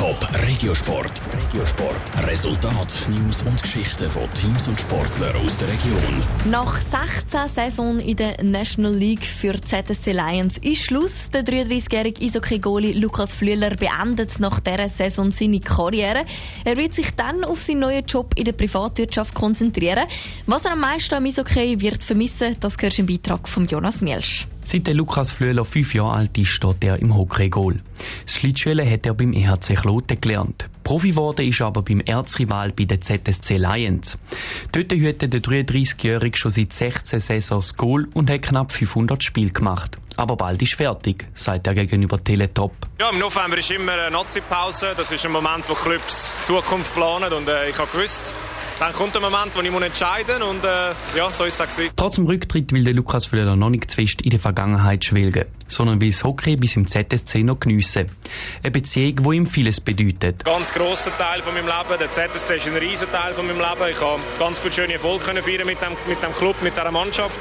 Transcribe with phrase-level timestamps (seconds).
[0.00, 0.16] Top
[0.48, 1.12] Regiosport.
[1.30, 2.26] Regiosport.
[2.26, 6.22] Resultat, News und Geschichten von Teams und Sportlern aus der Region.
[6.50, 11.28] Nach 16 Saisons in der National League für ZSC Lions ist Schluss.
[11.34, 16.24] Der 33-jährige Eishockey-Goalie Lukas Flüeler beendet nach dieser Saison seine Karriere.
[16.64, 20.06] Er wird sich dann auf seinen neuen Job in der Privatwirtschaft konzentrieren.
[20.46, 24.46] Was er am meisten am Eishockey wird vermissen, das gehört im Beitrag von Jonas Mielsch.
[24.72, 27.80] Seit der Lukas Flöhler fünf Jahre alt ist, steht er im Hockey-Goal.
[28.24, 30.68] Das Schlittschulen hat er beim EHC Kloten gelernt.
[30.84, 34.16] Profi geworden ist aber beim Erzrival bei den ZSC Lions.
[34.70, 39.98] Dort hütet der 33-Jährige schon seit 16 Saisons Goal und hat knapp 500 Spiele gemacht.
[40.20, 42.72] Aber bald ist fertig, sagt er gegenüber Teletop.
[43.00, 44.92] Ja, im November ist immer eine Nazi-Pause.
[44.94, 48.34] Das ist ein Moment, wo Clubs Zukunft planen und äh, ich habe gewusst,
[48.78, 51.92] dann kommt der Moment, wo ich muss entscheiden und äh, ja, so ist es gewesen.
[51.96, 56.02] Trotz dem Rücktritt will der Lukas Flöder noch nicht fest in der Vergangenheit schwelgen, sondern
[56.02, 58.04] will das Hockey bis im ZSC noch geniessen.
[58.62, 60.46] Eine Beziehung, die ihm vieles bedeutet.
[60.46, 61.98] Ein ganz grosser Teil von meinem Leben.
[61.98, 63.90] Der ZSC ist ein riesen Teil von meinem Leben.
[63.90, 67.38] Ich habe ganz viele schöne Erfolge feiern mit dem, mit dem Club, mit dieser Mannschaft.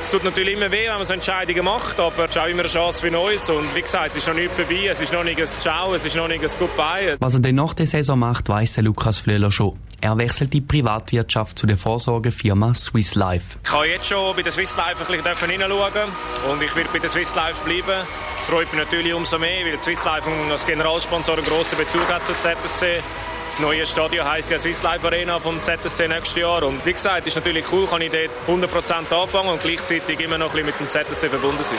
[0.00, 2.60] Es tut natürlich immer weh, wenn man so Entscheidungen macht, aber es ist auch immer
[2.60, 3.50] eine Chance für Neues.
[3.50, 6.04] Und wie gesagt, es ist noch nicht vorbei, es ist noch nicht ein Ciao, es
[6.04, 7.16] ist noch nicht ein Goodbye.
[7.18, 9.78] Was er dann nach der Saison macht, weiss der Lukas Flöhler schon.
[10.00, 13.58] Er wechselt die Privatwirtschaft zu der Vorsorgefirma Swiss Life.
[13.64, 16.10] Ich kann jetzt schon bei der Swiss Life ein bisschen hineinschauen
[16.50, 18.06] und ich werde bei der Swiss Life bleiben.
[18.36, 22.26] Das freut mich natürlich umso mehr, weil Swiss Life als Generalsponsor einen grossen Bezug hat
[22.26, 23.02] zur ZSC.
[23.46, 26.62] Das neue Stadion heisst ja Swiss Life Arena vom ZSC nächstes Jahr.
[26.64, 30.54] Und wie gesagt, ist natürlich cool, kann ich dort 100% anfangen und gleichzeitig immer noch
[30.54, 31.78] ein bisschen mit dem ZSC verbunden sein.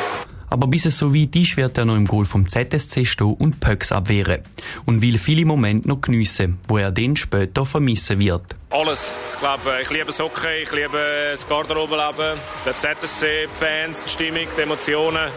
[0.49, 3.59] Aber bis es so weit ist, wird er noch im Goal vom ZSC stehen und
[3.59, 4.43] Pöcks abwehren.
[4.85, 8.55] Und will viele Momente noch geniessen, wo er dann später vermissen wird.
[8.69, 9.13] Alles.
[9.33, 14.09] Ich glaube, ich liebe das Hockey, ich liebe das Garderobenleben, der ZSC, die Fans, die
[14.09, 15.29] Stimmung, die Emotionen.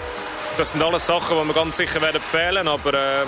[0.56, 3.26] Das sind alles Sachen, die wir ganz sicher werden empfehlen, aber äh,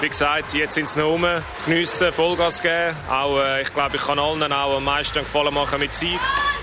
[0.00, 1.26] wie gesagt, jetzt sind sie noch rum,
[1.64, 2.96] geniessen, Vollgas geben.
[3.10, 6.18] Auch, äh, ich glaube, ich kann allen auch am meisten Gefallen machen mit Sieg.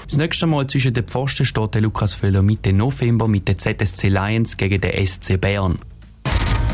[0.08, 4.08] Das nächste Mal zwischen den Pfosten steht der Lukas Völler Mitte November mit den ZSC
[4.08, 5.80] Lions gegen den SC Bern.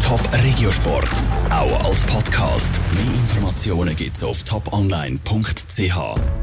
[0.04, 1.10] Top Regiosport,
[1.50, 2.80] auch als Podcast.
[2.94, 6.42] Mehr Informationen gibt's auf toponline.ch.